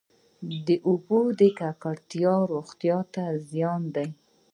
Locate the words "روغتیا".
2.51-2.97